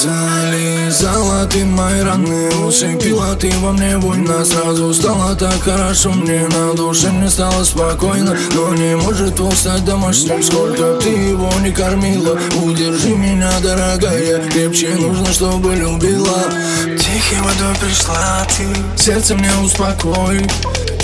[0.00, 6.72] Залезала ты мои раны Усыпила ты во мне война Сразу стало так хорошо мне На
[6.74, 10.40] душе мне стало спокойно Но не может он стать домашним.
[10.40, 16.44] Сколько ты его не кормила Удержи меня, дорогая Крепче нужно, чтобы любила.
[16.84, 20.46] Тихой водой пришла ты Сердце мне успокой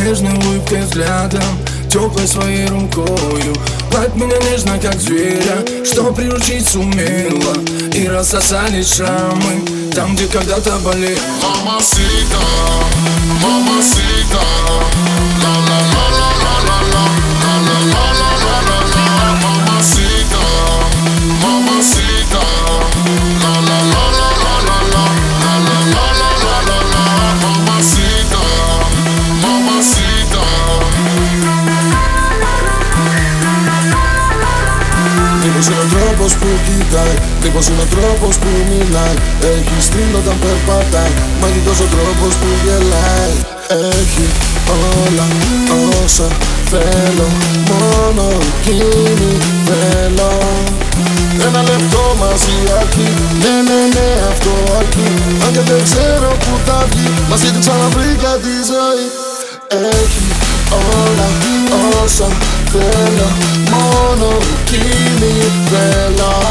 [0.00, 1.44] Нежной улыбкой взглядом
[1.90, 3.54] Теплой своей рукою.
[3.90, 7.54] Гладь меня нежно, как зверя Что приручить сумела.
[7.92, 12.38] И рассосались шрамы Там, где когда-то болели Mamacita,
[35.42, 39.16] Τύπος είναι ο τρόπος που κοιτάει Τύπος είναι ο τρόπος που μιλάει.
[39.52, 43.34] Έχει στυλ όταν περπατάει Μαγικός ο τρόπος που γελάει.
[43.98, 44.26] Έχει
[44.72, 45.26] όλα
[46.02, 46.28] όσα
[46.70, 47.28] θέλω
[47.70, 49.30] Μόνο εκείνη
[49.68, 50.32] θέλω.
[51.46, 53.08] Ένα λεπτό μαζί αρκεί
[53.42, 55.08] Ναι, ναι, ναι, αυτό αρκεί.
[55.44, 59.06] Αν και δεν ξέρω που θα βγει Μας γιατί ξαναβρήκα τη ζωή.
[59.92, 60.26] Έχει
[61.02, 61.28] όλα
[62.04, 62.28] όσα
[62.70, 62.84] せの
[63.72, 64.78] もの君
[65.66, 66.49] せの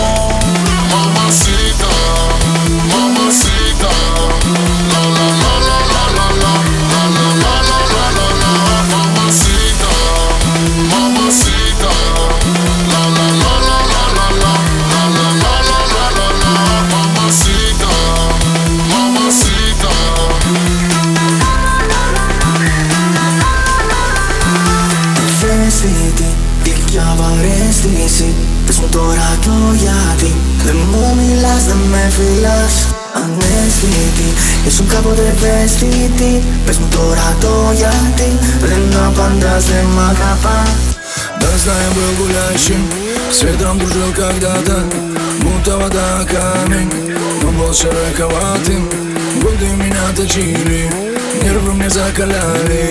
[25.78, 26.28] Ευαίσθητη,
[26.64, 28.28] γλυκιά βαρέστηση
[28.66, 30.30] Πες μου τώρα το γιατί
[30.64, 32.74] Δεν μου μιλάς, δεν με φυλάς
[33.20, 34.28] Ανέστητη,
[34.66, 36.32] ήσουν κάποτε ευαίσθητη
[36.66, 38.28] Πες μου τώρα το γιατί
[38.60, 40.70] Δεν απαντάς, δεν μ' αγαπάς
[41.40, 42.82] Да знаю, был гуляющим
[43.36, 44.76] С ветром дружил когда-то
[45.42, 46.90] Будто вода камень
[47.42, 48.82] Но был широковатым
[49.42, 50.82] Годы меня точили
[51.42, 52.84] Нервы мне закаляли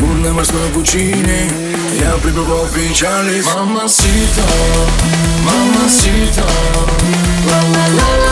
[0.00, 1.40] Бурной морской пучине
[1.93, 3.41] Я пребывал в печали.
[3.55, 4.43] Мамасита,
[5.45, 6.43] мамасита
[7.47, 8.26] Ла-ла-ла-ла-ла-ла Ла-ла-ла